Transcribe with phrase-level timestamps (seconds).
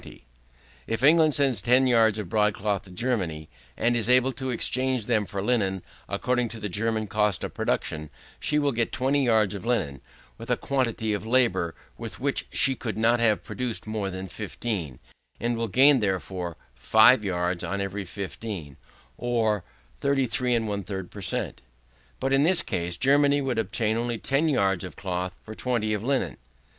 [0.87, 5.05] If England sends 10 yards of broad cloth to Germany, and is able to exchange
[5.05, 8.09] them for linen according to the German cost of production,
[8.39, 10.01] she will get 20 yards of linen,
[10.39, 14.97] with a quantity of labour with which she could not have produced more than 15;
[15.39, 18.77] and will gain, therefore, 5 yards on every 15,
[19.19, 19.63] or
[19.99, 21.61] 33 1/3 per cent.
[22.19, 26.03] But in this case Germany would obtain only 10 yards of cloth for 20 of
[26.03, 26.37] linen.